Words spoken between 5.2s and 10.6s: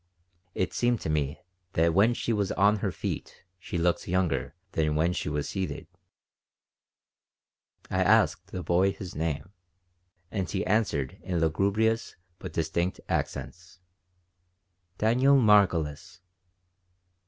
was seated I asked the boy his name, and